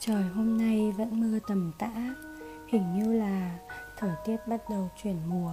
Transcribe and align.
Trời, 0.00 0.22
hôm 0.22 0.58
nay 0.58 0.92
vẫn 0.98 1.20
mưa 1.20 1.38
tầm 1.48 1.72
tã. 1.78 1.90
Hình 2.68 2.94
như 2.94 3.12
là 3.12 3.58
thời 3.98 4.10
tiết 4.24 4.36
bắt 4.46 4.60
đầu 4.70 4.88
chuyển 5.02 5.16
mùa, 5.26 5.52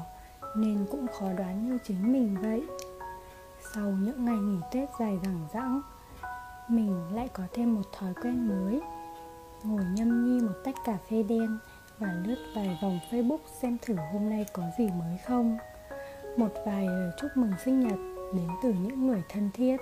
Nên 0.55 0.85
cũng 0.91 1.07
khó 1.07 1.33
đoán 1.38 1.69
như 1.69 1.77
chính 1.83 2.13
mình 2.13 2.38
vậy. 2.41 2.63
Sau 3.73 3.83
những 3.83 4.25
ngày 4.25 4.38
nghỉ 4.38 4.59
Tết 4.71 4.89
dài 4.99 5.19
dằng 5.23 5.47
dẵng, 5.53 5.81
Mình 6.67 7.16
lại 7.16 7.30
có 7.34 7.43
thêm 7.53 7.75
một 7.75 7.81
thói 7.99 8.13
quen 8.21 8.48
mới. 8.48 8.81
Ngồi 9.63 9.84
nhâm 9.93 10.25
nhi 10.25 10.41
một 10.41 10.55
tách 10.63 10.75
cà 10.86 10.97
phê 11.09 11.23
đen 11.23 11.57
Và 11.99 12.13
lướt 12.25 12.38
vài 12.55 12.79
vòng 12.81 12.99
Facebook 13.11 13.39
xem 13.61 13.77
thử 13.81 13.95
hôm 14.13 14.29
nay 14.29 14.45
có 14.54 14.63
gì 14.77 14.89
mới 14.99 15.18
không. 15.27 15.57
Một 16.38 16.54
vài 16.65 16.86
lời 16.86 17.11
chúc 17.21 17.31
mừng 17.36 17.54
sinh 17.65 17.79
nhật 17.79 17.99
đến 18.36 18.47
từ 18.63 18.73
những 18.73 19.07
người 19.07 19.23
thân 19.29 19.49
thiết. 19.54 19.77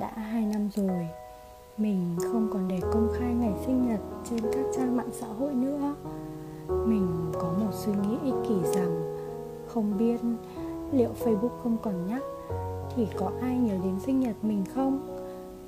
Đã 0.00 0.12
hai 0.16 0.42
năm 0.42 0.70
rồi 0.70 1.08
mình 1.78 2.16
không 2.32 2.48
còn 2.52 2.68
để 2.68 2.80
công 2.92 3.08
khai 3.18 3.34
ngày 3.34 3.54
sinh 3.66 3.88
nhật 3.88 4.00
trên 4.30 4.40
các 4.52 4.66
trang 4.76 4.96
mạng 4.96 5.10
xã 5.12 5.26
hội 5.26 5.54
nữa. 5.54 5.94
Mình 6.68 7.08
có 7.32 7.52
một 7.60 7.70
suy 7.72 7.92
nghĩ 7.92 8.18
ích 8.24 8.34
kỷ 8.48 8.54
rằng 8.74 9.16
không 9.66 9.98
biết 9.98 10.20
liệu 10.92 11.10
facebook 11.24 11.58
không 11.62 11.76
còn 11.82 12.06
nhắc 12.06 12.22
thì 12.96 13.06
có 13.18 13.30
ai 13.40 13.58
nhớ 13.58 13.74
đến 13.84 14.00
sinh 14.00 14.20
nhật 14.20 14.36
mình 14.42 14.64
không? 14.74 15.18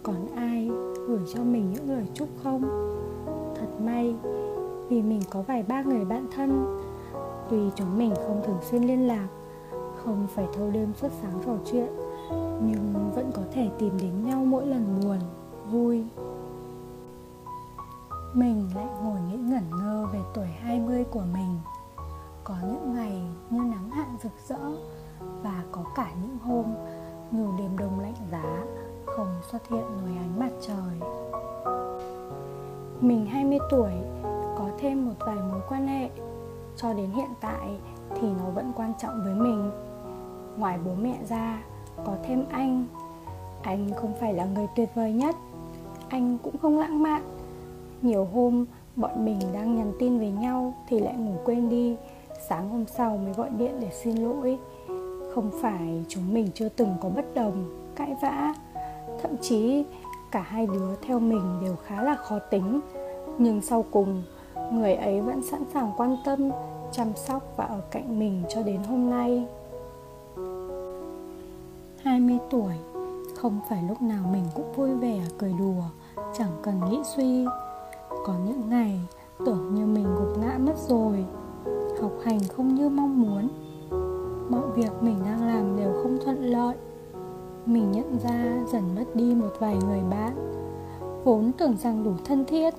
Còn 0.03 0.27
ai 0.37 0.71
gửi 1.09 1.21
cho 1.35 1.45
mình 1.45 1.73
những 1.73 1.91
lời 1.91 2.07
chúc 2.15 2.29
không? 2.43 2.63
Thật 3.61 3.81
may, 3.85 4.15
vì 4.89 5.03
mình 5.03 5.23
có 5.31 5.43
vài 5.43 5.63
ba 5.63 5.83
người 5.83 6.05
bạn 6.05 6.27
thân, 6.37 6.81
tuy 7.51 7.59
chúng 7.77 7.99
mình 7.99 8.15
không 8.15 8.43
thường 8.47 8.59
xuyên 8.71 8.83
liên 8.83 9.07
lạc, 9.07 9.29
không 10.05 10.27
phải 10.35 10.47
thâu 10.57 10.71
đêm 10.71 10.93
suốt 10.95 11.09
sáng 11.23 11.41
trò 11.47 11.53
chuyện, 11.71 11.89
nhưng 12.69 13.11
vẫn 13.15 13.31
có 13.35 13.43
thể 13.53 13.69
tìm 13.79 13.93
đến 14.01 14.25
nhau 14.25 14.45
mỗi 14.45 14.67
lần 14.67 15.01
buồn 15.03 15.19
vui. 15.71 16.05
Mình 18.35 18.71
lại 18.75 18.87
ngồi 19.03 19.21
nghĩ 19.21 19.37
ngẩn 19.37 19.71
ngơ 19.71 20.07
về 20.13 20.21
tuổi 20.35 20.47
20 20.47 21.05
của 21.05 21.25
mình. 21.33 21.59
Có 22.45 22.55
những 22.63 22.95
ngày 22.95 23.23
như 23.51 23.61
nắng 23.61 23.91
hạn 23.91 24.17
rực 24.23 24.33
rỡ 24.49 24.59
Và 25.43 25.63
có 25.73 25.85
cả 25.95 26.11
những 26.23 26.39
hôm 26.39 26.65
nhiều 27.31 27.55
đêm 27.59 27.79
đông 27.79 28.01
lạnh 28.01 28.15
giá 28.31 28.65
Không 29.07 29.41
xuất 29.51 29.69
hiện 29.69 29.81
nổi 29.81 30.17
ánh 30.17 30.39
mặt 30.39 30.51
trời. 30.61 31.11
Mình 33.01 33.27
20 33.27 33.59
tuổi, 33.71 33.93
có 34.59 34.69
thêm 34.79 35.07
một 35.07 35.15
vài 35.19 35.37
mối 35.37 35.61
quan 35.69 35.87
hệ. 35.87 36.11
Cho 36.77 36.93
đến 36.93 37.11
hiện 37.11 37.31
tại 37.41 37.79
thì 38.21 38.29
nó 38.29 38.51
vẫn 38.55 38.73
quan 38.77 38.93
trọng 38.99 39.25
với 39.25 39.35
mình. 39.35 39.71
Ngoài 40.57 40.79
bố 40.85 40.91
mẹ 40.95 41.19
ra, 41.29 41.63
có 42.07 42.17
thêm 42.23 42.45
anh. 42.51 42.87
Anh 43.63 43.91
không 43.97 44.15
phải 44.21 44.35
là 44.35 44.45
người 44.45 44.67
tuyệt 44.77 44.89
vời 44.95 45.13
nhất 45.13 45.37
anh 46.09 46.39
cũng 46.43 46.59
không 46.59 46.79
lãng 46.79 47.03
mạn. 47.03 47.23
Nhiều 48.03 48.29
hôm, 48.35 48.65
bọn 48.97 49.25
mình 49.25 49.39
đang 49.53 49.77
nhắn 49.77 49.93
tin 49.99 50.19
với 50.19 50.31
nhau 50.31 50.75
thì 50.89 51.01
lại 51.01 51.15
ngủ 51.17 51.35
quên 51.45 51.69
đi. 51.69 51.97
Sáng 52.49 52.69
hôm 52.69 52.85
sau 52.87 53.17
mới 53.17 53.33
gọi 53.33 53.51
điện 53.59 53.73
để 53.81 53.89
xin 54.03 54.17
lỗi. 54.17 54.59
Không 55.35 55.51
phải 55.63 56.05
chúng 56.09 56.35
mình 56.35 56.49
chưa 56.55 56.69
từng 56.69 56.95
có 57.01 57.09
bất 57.09 57.35
đồng, 57.35 57.87
cãi 57.97 58.17
vã. 58.23 58.55
Thậm 59.23 59.37
chí, 59.41 59.85
cả 60.31 60.41
hai 60.41 60.67
đứa 60.67 60.97
theo 61.03 61.19
mình 61.19 61.59
đều 61.63 61.77
khá 61.87 62.03
là 62.03 62.15
khó 62.15 62.39
tính. 62.39 62.81
Nhưng 63.39 63.61
sau 63.63 63.85
cùng, 63.91 64.23
người 64.73 64.95
ấy 64.95 65.21
vẫn 65.21 65.43
sẵn 65.43 65.61
sàng 65.75 65.93
quan 65.97 66.17
tâm, 66.25 66.51
chăm 66.93 67.09
sóc 67.17 67.43
và 67.57 67.65
ở 67.65 67.81
cạnh 67.91 68.19
mình 68.19 68.43
cho 68.49 68.63
đến 68.63 68.81
hôm 68.89 69.11
nay. 69.11 69.47
20 72.03 72.39
tuổi 72.51 72.96
không 73.37 73.61
phải 73.69 73.83
lúc 73.89 74.03
nào 74.03 74.25
mình 74.33 74.45
cũng 74.55 74.73
vui 74.73 74.95
vẻ, 74.95 75.21
cười 75.39 75.53
đùa, 75.59 75.83
chẳng 76.39 76.51
cần 76.63 76.81
nghĩ 76.91 77.01
suy. 77.17 77.47
Có 78.27 78.35
những 78.47 78.69
ngày, 78.69 79.01
tưởng 79.47 79.75
như 79.75 79.87
mình 79.87 80.07
gục 80.19 80.39
ngã 80.39 80.59
mất 80.59 80.79
rồi, 80.89 81.25
học 82.01 82.13
hành 82.25 82.41
không 82.57 82.75
như 82.75 82.89
mong 82.89 83.23
muốn. 83.23 83.49
Mọi 84.51 84.71
việc 84.75 84.91
mình 85.01 85.19
đang 85.25 85.47
làm 85.47 85.77
đều 85.77 85.93
không 86.03 86.19
thuận 86.25 86.45
lợi. 86.45 86.77
Mình 87.67 87.93
nhận 87.93 88.19
ra 88.19 88.65
dần 88.73 88.95
mất 88.95 89.05
đi 89.15 89.35
một 89.35 89.51
vài 89.59 89.77
người 89.87 90.01
bạn. 90.11 90.53
Vốn 91.25 91.53
tưởng 91.59 91.77
rằng 91.77 92.05
đủ 92.05 92.13
thân 92.25 92.45
thiết, 92.45 92.75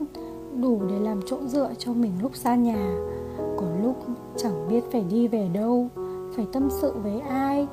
đủ 0.61 0.81
để 0.89 0.99
làm 0.99 1.19
chỗ 1.25 1.37
dựa 1.45 1.69
cho 1.77 1.93
mình 1.93 2.13
lúc 2.21 2.35
xa 2.35 2.55
nhà. 2.55 2.95
Có 3.37 3.65
lúc 3.83 3.95
chẳng 4.37 4.67
biết 4.69 4.91
phải 4.91 5.03
đi 5.09 5.27
về 5.27 5.49
đâu, 5.53 5.87
phải 6.35 6.47
tâm 6.53 6.69
sự 6.69 6.93
với 7.03 7.19
ai. 7.19 7.67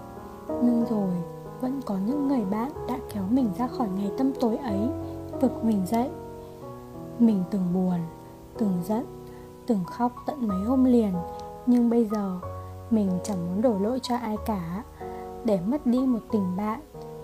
Nhưng 0.48 0.84
rồi 0.90 1.10
vẫn 1.64 1.82
có 1.86 1.94
những 2.06 2.28
người 2.28 2.44
bạn 2.44 2.70
đã 2.88 2.98
kéo 3.14 3.22
mình 3.30 3.50
ra 3.58 3.66
khỏi 3.66 3.88
ngày 3.96 4.10
tâm 4.18 4.32
tối 4.40 4.56
ấy, 4.56 4.88
vực 5.40 5.64
mình 5.64 5.86
dậy. 5.86 6.10
Mình 7.18 7.42
từng 7.50 7.62
buồn, 7.74 7.98
từng 8.58 8.72
giận, 8.84 9.04
từng 9.66 9.84
khóc 9.84 10.12
tận 10.26 10.48
mấy 10.48 10.64
hôm 10.64 10.84
liền, 10.84 11.12
nhưng 11.66 11.90
bây 11.90 12.04
giờ 12.04 12.40
mình 12.90 13.10
chẳng 13.22 13.46
muốn 13.46 13.62
đổ 13.62 13.78
lỗi 13.78 13.98
cho 14.02 14.16
ai 14.16 14.36
cả. 14.46 14.82
Để 15.44 15.60
mất 15.66 15.86
đi 15.86 15.98
một 15.98 16.18
tình 16.32 16.56
bạn 16.56 16.80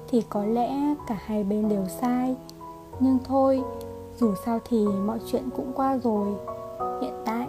thì 0.09 0.23
có 0.29 0.45
lẽ 0.45 0.95
cả 1.07 1.17
hai 1.25 1.45
bên 1.45 1.69
đều 1.69 1.85
sai. 2.01 2.37
Nhưng 3.01 3.19
thôi, 3.25 3.63
dù 4.19 4.35
sao 4.45 4.59
thì 4.65 4.87
mọi 4.87 5.19
chuyện 5.27 5.49
cũng 5.57 5.73
qua 5.75 5.99
rồi. 5.99 6.29
Hiện 7.03 7.15
tại, 7.25 7.49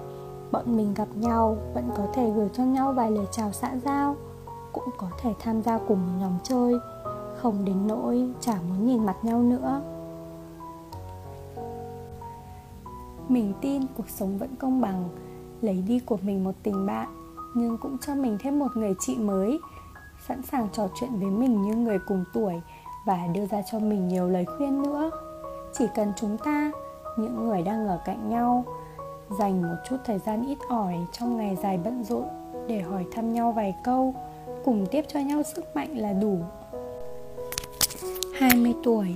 bọn 0.52 0.78
mình 0.78 0.94
gặp 0.94 1.08
nhau 1.16 1.58
vẫn 1.74 1.90
có 1.98 2.08
thể 2.14 2.32
gửi 2.32 2.50
cho 2.54 2.64
nhau 2.64 2.94
vài 2.94 3.12
lời 3.12 3.26
chào 3.32 3.52
xã 3.52 3.76
giao 3.86 4.16
cũng 4.74 4.90
có 4.98 5.08
thể 5.22 5.34
tham 5.40 5.62
gia 5.62 5.78
cùng 5.78 6.00
một 6.00 6.14
nhóm 6.20 6.34
chơi, 6.44 6.74
không 7.38 7.66
đến 7.66 7.88
nỗi 7.88 8.30
chả 8.40 8.54
muốn 8.70 8.88
nhìn 8.88 9.06
mặt 9.06 9.16
nhau 9.24 9.40
nữa. 9.40 9.82
Mình 13.28 13.54
tin 13.62 13.82
cuộc 13.98 14.10
sống 14.10 14.38
vẫn 14.38 14.56
công 14.56 14.82
bằng, 14.82 15.10
lấy 15.62 15.84
đi 15.88 16.00
của 16.00 16.18
mình 16.22 16.44
một 16.44 16.56
tình 16.64 16.86
bạn, 16.86 17.08
nhưng 17.56 17.78
cũng 17.78 17.98
cho 17.98 18.16
mình 18.16 18.38
thêm 18.40 18.60
một 18.60 18.68
người 18.76 18.94
chị 19.00 19.18
mới, 19.18 19.60
sẵn 20.28 20.42
sàng 20.42 20.68
trò 20.74 20.88
chuyện 20.96 21.20
với 21.20 21.30
mình 21.30 21.62
như 21.62 21.76
người 21.76 22.00
cùng 22.08 22.24
tuổi 22.34 22.62
và 23.06 23.28
đưa 23.34 23.46
ra 23.46 23.62
cho 23.72 23.80
mình 23.80 24.08
nhiều 24.08 24.28
lời 24.28 24.46
khuyên 24.58 24.82
nữa. 24.82 25.12
Chỉ 25.74 25.86
cần 25.96 26.12
chúng 26.16 26.38
ta, 26.38 26.72
những 27.18 27.48
người 27.48 27.62
đang 27.62 27.88
ở 27.88 28.00
cạnh 28.06 28.30
nhau, 28.30 28.66
dành 29.40 29.62
một 29.62 29.76
chút 29.90 29.98
thời 30.06 30.20
gian 30.20 30.46
ít 30.46 30.58
ỏi 30.70 30.96
trong 31.12 31.38
ngày 31.38 31.56
dài 31.56 31.80
bận 31.84 32.04
rộn 32.04 32.26
để 32.68 32.82
hỏi 32.82 33.06
thăm 33.12 33.34
nhau 33.34 33.52
vài 33.52 33.76
câu 33.84 34.16
cùng 34.66 34.86
tiếp 34.92 35.06
cho 35.08 35.20
nhau 35.20 35.42
sức 35.56 35.76
mạnh 35.76 35.98
là 35.98 36.14
đủ. 36.14 36.40
20 38.34 38.74
tuổi, 38.84 39.16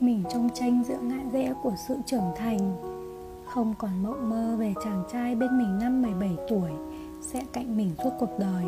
mình 0.00 0.22
trong 0.32 0.48
tranh 0.54 0.84
giữa 0.88 0.98
ngã 1.02 1.18
rẽ 1.32 1.54
của 1.62 1.72
sự 1.88 1.96
trưởng 2.06 2.32
thành. 2.36 2.76
Không 3.46 3.74
còn 3.78 4.02
mộng 4.02 4.30
mơ 4.30 4.56
về 4.58 4.74
chàng 4.84 5.04
trai 5.12 5.34
bên 5.34 5.58
mình 5.58 5.78
năm 5.78 6.02
17 6.02 6.36
tuổi, 6.48 6.70
sẽ 7.20 7.42
cạnh 7.52 7.76
mình 7.76 7.90
suốt 8.04 8.10
cuộc 8.18 8.38
đời. 8.38 8.64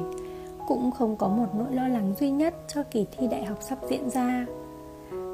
Cũng 0.69 0.91
không 0.91 1.17
có 1.17 1.29
một 1.29 1.47
nỗi 1.55 1.73
lo 1.73 1.89
lắng 1.89 2.15
duy 2.21 2.31
nhất 2.31 2.55
cho 2.69 2.83
kỳ 2.83 3.07
thi 3.19 3.27
đại 3.27 3.45
học 3.45 3.59
sắp 3.61 3.79
diễn 3.89 4.11
ra. 4.11 4.47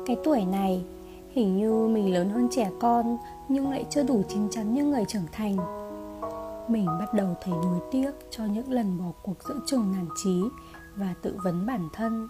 Cái 0.06 0.16
tuổi 0.25 0.44
này, 0.44 0.84
hình 1.31 1.56
như 1.56 1.88
mình 1.88 2.15
lớn 2.15 2.31
hơn 2.31 2.49
trẻ 2.50 2.70
con, 2.81 3.19
nhưng 3.49 3.70
lại 3.70 3.84
chưa 3.91 4.03
đủ 4.03 4.22
chín 4.28 4.49
chắn 4.50 4.75
như 4.75 4.84
người 4.84 5.05
trưởng 5.09 5.26
thành. 5.32 5.56
Mình 6.69 6.87
bắt 6.87 7.15
đầu 7.15 7.28
thấy 7.43 7.55
nuối 7.55 7.81
tiếc 7.91 8.10
cho 8.31 8.44
những 8.44 8.72
lần 8.72 8.99
bỏ 8.99 9.12
cuộc 9.22 9.37
giữa 9.49 9.60
chừng 9.66 9.93
nản 9.93 10.06
trí 10.25 10.43
và 10.99 11.15
tự 11.23 11.39
vấn 11.43 11.67
bản 11.67 11.89
thân. 11.93 12.29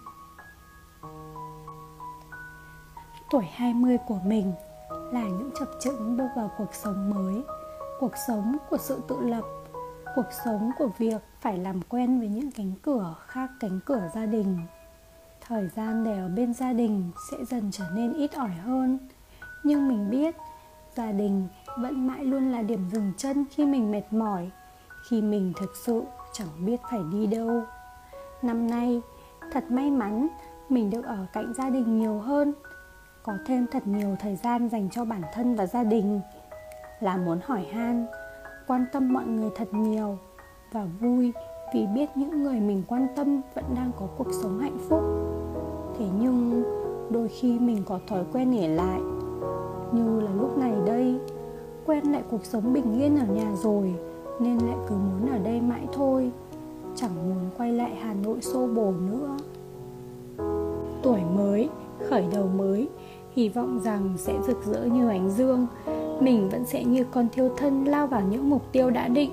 Tuổi 3.31 3.43
20 3.53 3.97
của 4.07 4.19
mình 4.25 4.53
là 4.89 5.23
những 5.23 5.49
chập 5.59 5.69
chững 5.79 6.17
bước 6.17 6.27
vào 6.35 6.51
cuộc 6.57 6.73
sống 6.73 7.09
mới, 7.09 7.43
cuộc 7.99 8.13
sống 8.27 8.57
của 8.69 8.77
sự 8.77 9.01
tự 9.07 9.19
lập, 9.19 9.43
cuộc 10.15 10.31
sống 10.45 10.71
của 10.77 10.89
việc 10.97 11.21
phải 11.41 11.57
làm 11.57 11.81
quen 11.81 12.19
với 12.19 12.27
những 12.27 12.51
cánh 12.51 12.73
cửa 12.81 13.15
khác 13.27 13.49
cánh 13.59 13.79
cửa 13.85 14.09
gia 14.15 14.25
đình. 14.25 14.59
Thời 15.47 15.67
gian 15.67 16.03
để 16.03 16.17
ở 16.19 16.29
bên 16.29 16.53
gia 16.53 16.73
đình 16.73 17.11
sẽ 17.31 17.45
dần 17.45 17.71
trở 17.71 17.85
nên 17.93 18.13
ít 18.13 18.31
ỏi 18.35 18.49
hơn, 18.49 18.97
nhưng 19.63 19.87
mình 19.87 20.09
biết 20.09 20.35
gia 20.95 21.11
đình 21.11 21.47
vẫn 21.77 22.07
mãi 22.07 22.25
luôn 22.25 22.51
là 22.51 22.61
điểm 22.61 22.89
dừng 22.91 23.13
chân 23.17 23.45
khi 23.51 23.65
mình 23.65 23.91
mệt 23.91 24.13
mỏi, 24.13 24.51
khi 25.09 25.21
mình 25.21 25.53
thực 25.55 25.75
sự 25.75 26.03
chẳng 26.33 26.65
biết 26.65 26.79
phải 26.91 27.01
đi 27.11 27.27
đâu 27.27 27.63
năm 28.41 28.67
nay, 28.67 29.01
thật 29.51 29.71
may 29.71 29.91
mắn, 29.91 30.27
mình 30.69 30.89
được 30.89 31.05
ở 31.05 31.25
cạnh 31.33 31.53
gia 31.57 31.69
đình 31.69 31.99
nhiều 31.99 32.19
hơn. 32.19 32.53
Có 33.23 33.33
thêm 33.45 33.65
thật 33.71 33.87
nhiều 33.87 34.15
thời 34.19 34.35
gian 34.35 34.69
dành 34.69 34.89
cho 34.91 35.05
bản 35.05 35.21
thân 35.33 35.55
và 35.55 35.65
gia 35.65 35.83
đình. 35.83 36.21
Là 36.99 37.17
muốn 37.17 37.39
hỏi 37.45 37.65
han, 37.71 38.05
quan 38.67 38.85
tâm 38.93 39.13
mọi 39.13 39.25
người 39.25 39.49
thật 39.55 39.73
nhiều 39.73 40.17
và 40.71 40.85
vui 40.99 41.33
vì 41.73 41.87
biết 41.87 42.09
những 42.15 42.43
người 42.43 42.59
mình 42.59 42.83
quan 42.87 43.07
tâm 43.15 43.41
vẫn 43.53 43.65
đang 43.75 43.91
có 43.99 44.07
cuộc 44.17 44.27
sống 44.41 44.59
hạnh 44.59 44.77
phúc. 44.89 45.03
Thế 45.97 46.05
nhưng, 46.19 46.63
đôi 47.11 47.27
khi 47.27 47.59
mình 47.59 47.83
có 47.85 47.99
thói 48.07 48.25
quen 48.33 48.51
nghỉ 48.51 48.67
lại. 48.67 48.99
Như 49.91 50.19
là 50.19 50.31
lúc 50.31 50.57
này 50.57 50.73
đây, 50.85 51.19
quen 51.85 52.11
lại 52.11 52.23
cuộc 52.31 52.45
sống 52.45 52.73
bình 52.73 52.99
yên 52.99 53.17
ở 53.17 53.25
nhà 53.25 53.55
rồi, 53.55 53.95
nên 54.39 54.57
lại 54.57 54.77
cứ 54.89 54.95
muốn 54.95 55.31
ở 55.31 55.37
đây 55.37 55.61
mãi 55.61 55.87
thôi 55.93 56.31
chẳng 57.01 57.29
muốn 57.29 57.49
quay 57.57 57.71
lại 57.71 57.95
hà 58.01 58.13
nội 58.13 58.41
xô 58.41 58.67
bồ 58.67 58.91
nữa. 58.91 59.37
Tuổi 61.03 61.19
mới, 61.35 61.69
khởi 62.09 62.23
đầu 62.33 62.47
mới, 62.55 62.89
hy 63.35 63.49
vọng 63.49 63.79
rằng 63.83 64.13
sẽ 64.17 64.33
rực 64.47 64.65
rỡ 64.65 64.83
như 64.83 65.09
ánh 65.09 65.29
dương. 65.29 65.67
Mình 66.19 66.49
vẫn 66.49 66.65
sẽ 66.65 66.83
như 66.83 67.05
con 67.11 67.27
thiêu 67.31 67.49
thân 67.57 67.85
lao 67.85 68.07
vào 68.07 68.21
những 68.21 68.49
mục 68.49 68.71
tiêu 68.71 68.89
đã 68.89 69.07
định. 69.07 69.31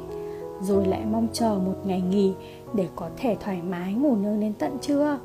Rồi 0.60 0.86
lại 0.86 1.02
mong 1.10 1.28
chờ 1.32 1.58
một 1.66 1.74
ngày 1.84 2.00
nghỉ 2.00 2.34
để 2.74 2.88
có 2.96 3.08
thể 3.16 3.36
thoải 3.40 3.62
mái 3.62 3.94
ngủ 3.94 4.16
nướng 4.16 4.40
đến 4.40 4.52
tận 4.58 4.78
trưa. 4.80 5.18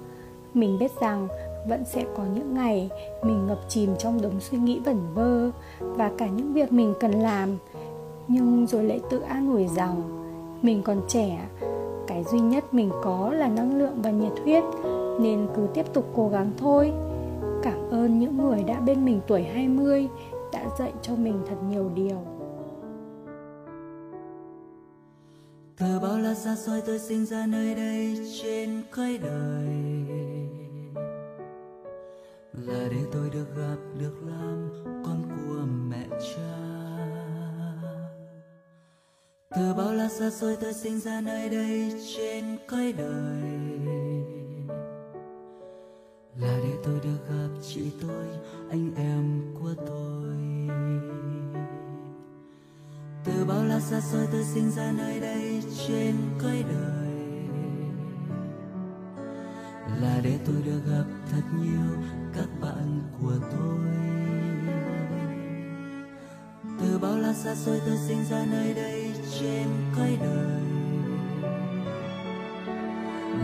Mình 0.54 0.80
biết 0.80 0.92
rằng 1.02 1.28
vẫn 1.68 1.86
sẽ 1.86 2.06
có 2.18 2.24
những 2.36 2.54
ngày 2.54 2.90
mình 3.24 3.48
ngập 3.48 3.60
chìm 3.70 3.96
trong 4.00 4.22
đống 4.22 4.40
suy 4.40 4.58
nghĩ 4.58 4.80
vẩn 4.80 5.00
vơ 5.14 5.52
và 5.80 6.12
cả 6.18 6.28
những 6.28 6.54
việc 6.54 6.72
mình 6.72 6.94
cần 7.00 7.12
làm. 7.12 7.58
Nhưng 8.28 8.68
rồi 8.68 8.84
lại 8.84 9.00
tự 9.10 9.20
an 9.20 9.54
ủi 9.54 9.68
rằng 9.68 10.02
mình 10.62 10.84
còn 10.84 11.02
trẻ 11.08 11.48
cái 12.08 12.24
duy 12.24 12.40
nhất 12.40 12.74
mình 12.74 12.92
có 13.04 13.34
là 13.34 13.48
năng 13.48 13.80
lượng 13.80 14.02
và 14.02 14.12
nhiệt 14.12 14.34
huyết 14.44 14.64
nên 15.20 15.48
cứ 15.56 15.68
tiếp 15.74 15.86
tục 15.94 16.12
cố 16.16 16.30
gắng 16.30 16.52
thôi. 16.58 16.94
Cảm 17.64 17.90
ơn 17.92 18.20
những 18.20 18.38
người 18.38 18.64
đã 18.64 18.80
bên 18.80 19.06
mình 19.06 19.22
tuổi 19.28 19.44
20 19.44 20.08
đã 20.54 20.66
dạy 20.80 20.94
cho 21.02 21.16
mình 21.16 21.42
thật 21.48 21.56
nhiều 21.70 21.92
điều. 21.96 22.18
Từ 25.78 26.00
bao 26.02 26.18
la 26.20 26.34
xa 26.34 26.56
xôi 26.56 26.82
tôi 26.86 27.00
sinh 27.00 27.26
ra 27.26 27.46
nơi 27.48 27.76
đây 27.76 28.18
trên 28.42 28.82
cõi 28.92 29.20
đời. 29.24 29.68
Là 32.54 32.88
để 32.92 33.02
tôi 33.14 33.30
được 33.34 33.56
gặp, 33.58 33.78
được 34.00 34.16
làm 34.28 34.70
con 35.06 35.22
của 35.30 35.62
mẹ 35.90 36.08
cha. 36.10 36.71
Từ 39.56 39.74
bao 39.74 39.94
la 39.94 40.10
xa 40.10 40.30
xôi 40.30 40.58
tôi 40.62 40.74
sinh 40.74 41.00
ra 41.00 41.22
nơi 41.22 41.50
đây 41.50 41.94
trên 42.16 42.58
cõi 42.68 42.94
đời. 42.98 43.42
Là 46.40 46.60
để 46.64 46.74
tôi 46.84 47.00
được 47.04 47.18
gặp 47.30 47.50
chị 47.68 47.92
tôi, 48.02 48.26
anh 48.70 48.92
em 48.96 49.42
của 49.60 49.74
tôi. 49.88 50.38
Từ 53.26 53.46
bao 53.46 53.64
la 53.64 53.80
xa 53.80 54.02
xôi 54.02 54.28
tôi 54.32 54.44
sinh 54.44 54.72
ra 54.72 54.92
nơi 54.92 55.20
đây 55.20 55.64
trên 55.88 56.16
cõi 56.42 56.64
đời. 56.70 57.14
Là 60.02 60.20
để 60.24 60.40
tôi 60.46 60.62
được 60.66 60.82
gặp 60.88 61.06
thật 61.32 61.44
nhiều 61.62 62.04
các 62.36 62.48
bạn 62.62 63.02
của 63.22 63.36
tôi. 63.52 63.92
Từ 66.82 67.00
bao 67.00 67.18
la 67.18 67.34
xa 67.34 67.56
xôi 67.56 67.82
tôi 67.86 67.98
sinh 68.08 68.24
ra 68.30 68.46
nơi 68.52 68.74
đây 68.74 69.11
trên 69.40 69.68
cõi 69.98 70.18
đời 70.22 70.62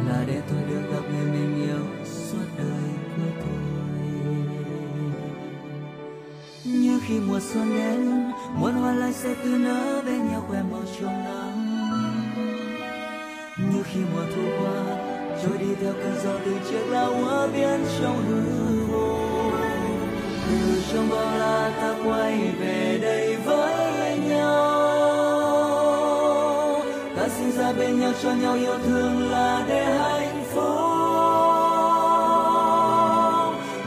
là 0.07 0.23
để 0.27 0.41
tôi 0.49 0.59
được 0.69 0.81
gặp 0.93 1.01
người 1.11 1.31
mình 1.31 1.63
yêu 1.63 2.05
suốt 2.05 2.45
đời 2.57 2.89
của 3.17 3.31
tôi. 3.39 3.51
Như 6.63 6.99
khi 7.07 7.19
mùa 7.19 7.39
xuân 7.39 7.73
đến, 7.77 8.31
muôn 8.55 8.73
hoa 8.73 8.93
lại 8.93 9.13
sẽ 9.13 9.35
tươi 9.43 9.59
nở 9.59 10.01
bên 10.05 10.27
nhau 10.27 10.45
quen 10.49 10.63
màu 10.71 10.81
trong 10.99 11.23
nắng. 11.23 11.63
Như 13.73 13.83
khi 13.83 13.99
mùa 14.13 14.25
thu 14.35 14.43
qua 14.59 14.83
trôi 15.43 15.57
đi 15.57 15.75
theo 15.81 15.93
cơn 15.93 16.15
gió 16.23 16.31
từ 16.45 16.53
chiếc 16.69 16.85
lá 16.89 17.05
hoa 17.05 17.47
biến 17.47 17.79
trong 17.99 18.23
hư 18.27 18.41
vô. 18.85 19.17
Từ 20.49 20.81
trong 20.93 21.09
bao 21.09 21.37
la 21.37 21.71
ta 21.81 21.95
quay 22.05 22.33
về 22.59 22.66
ta 27.67 27.73
bên 27.73 27.99
nhau 27.99 28.11
cho 28.23 28.31
nhau 28.31 28.55
yêu 28.55 28.79
thương 28.85 29.31
là 29.31 29.65
để 29.67 29.85
hạnh 29.85 30.43
phúc 30.53 30.63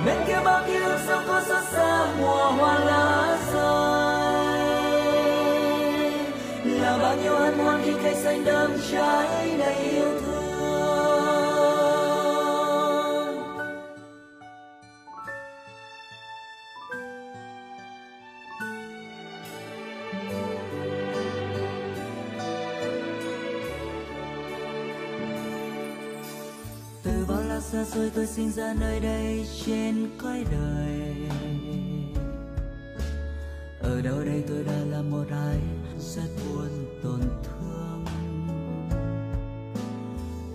bên 0.06 0.16
kia 0.26 0.40
bao 0.44 0.62
ký 0.66 0.78
sao 1.06 1.22
có 1.26 1.40
xa 1.40 1.62
xa, 1.72 2.06
mùa 2.20 2.50
hoa 2.50 2.78
lá 2.78 3.38
rơi. 3.52 4.20
Là 6.64 6.98
bao 7.02 7.16
nhiêu 7.22 7.34
hân 7.34 7.58
hoan 7.58 7.82
khi 7.84 7.92
cây 8.02 8.14
xanh 8.14 8.44
đơm 8.44 8.70
trái 8.92 9.56
đầy 9.58 9.74
yêu 9.74 10.20
thương 10.20 10.39
xa 27.60 27.84
xôi 27.84 28.10
tôi 28.14 28.26
sinh 28.26 28.52
ra 28.52 28.74
nơi 28.80 29.00
đây 29.00 29.46
trên 29.66 30.10
cõi 30.22 30.44
đời. 30.50 31.28
Ở 33.80 34.00
đâu 34.00 34.24
đây 34.24 34.44
tôi 34.48 34.64
đã 34.64 34.78
là 34.90 35.02
một 35.02 35.24
ai 35.30 35.60
rất 35.98 36.28
buồn 36.44 37.00
tổn 37.02 37.20
thương. 37.20 38.04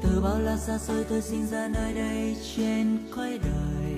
Từ 0.03 0.21
bao 0.21 0.39
la 0.39 0.57
xa 0.57 0.77
xôi 0.77 1.03
tôi 1.09 1.21
sinh 1.21 1.47
ra 1.47 1.67
nơi 1.67 1.93
đây 1.93 2.37
trên 2.55 2.97
cõi 3.15 3.39
đời. 3.43 3.95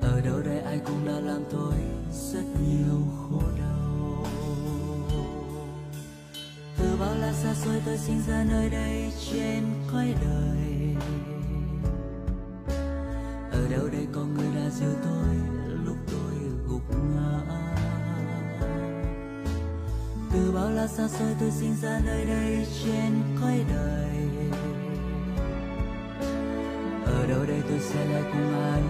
Ở 0.00 0.20
đâu 0.20 0.40
đây 0.44 0.60
ai 0.60 0.80
cũng 0.86 1.06
đã 1.06 1.20
làm 1.20 1.44
tôi 1.52 1.74
rất 2.32 2.44
nhiều 2.68 3.00
khổ 3.18 3.42
đau. 3.58 3.75
Xa 7.42 7.54
xôi, 7.54 7.82
tôi 7.86 7.98
sinh 7.98 8.22
ra 8.28 8.44
nơi 8.50 8.70
đây 8.70 9.12
trên 9.32 9.64
cõi 9.92 10.14
đời. 10.22 10.96
Ở 13.52 13.68
đâu 13.70 13.88
đây 13.92 14.06
có 14.12 14.20
người 14.20 14.48
đã 14.56 14.70
dìu 14.70 14.90
tôi 15.04 15.36
lúc 15.84 15.96
tôi 16.06 16.34
gục 16.68 16.82
ngã? 16.90 17.40
Từ 20.32 20.52
bao 20.52 20.70
la 20.70 20.86
xa 20.86 21.08
xôi, 21.08 21.34
tôi 21.40 21.50
sinh 21.50 21.74
ra 21.82 22.00
nơi 22.06 22.24
đây 22.24 22.66
trên 22.84 23.22
cõi 23.40 23.64
đời. 23.68 24.16
Ở 27.04 27.26
đâu 27.26 27.46
đây 27.48 27.62
tôi 27.68 27.78
sẽ 27.80 28.04
lại 28.04 28.22
cùng 28.32 28.62
ai 28.62 28.82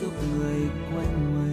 giúp 0.00 0.12
người 0.34 0.60
quanh 0.94 1.34
mình? 1.36 1.45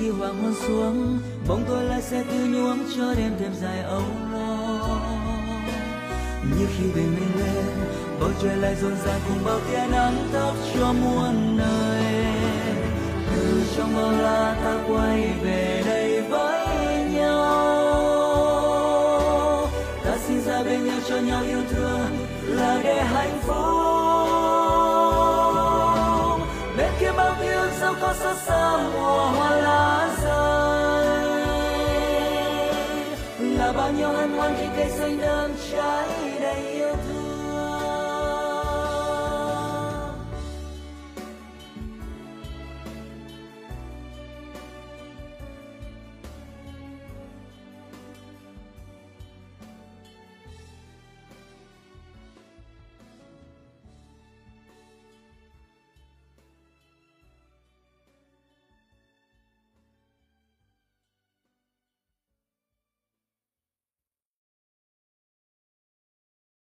Khi 0.00 0.10
hoàng 0.10 0.42
hôn 0.42 0.54
xuống, 0.66 1.18
bóng 1.48 1.64
tôi 1.68 1.84
lại 1.84 2.02
sẽ 2.02 2.24
cứ 2.30 2.38
nhuốm 2.46 2.78
cho 2.96 3.14
đêm 3.14 3.32
thêm 3.40 3.52
dài 3.62 3.80
âu 3.80 4.02
lo. 4.32 5.00
Như 6.58 6.66
khi 6.76 6.84
bình 6.94 7.14
minh 7.16 7.38
lên 7.38 7.64
bầu 8.20 8.30
trời 8.42 8.56
lại 8.56 8.74
rộn 8.82 8.92
ràng 9.06 9.20
cùng 9.28 9.44
bao 9.44 9.60
tia 9.60 9.86
nắng 9.92 10.28
thắp 10.32 10.52
cho 10.74 10.92
muôn 10.92 11.56
nơi. 11.56 12.24
Từ 13.36 13.62
trong 13.76 13.96
bao 13.96 14.12
la 14.12 14.56
ta 14.64 14.78
quay 14.88 15.30
về 15.42 15.69
bao 33.72 33.92
nhiêu 33.92 34.08
hân 34.08 34.30
hoan 34.30 34.54
khi 34.58 34.66
cây 34.76 34.90
xanh 34.98 35.18
đơm 35.18 35.50
trái 35.72 36.08
đầy 36.40 36.72
yêu 36.72 36.94
thương. 37.06 37.19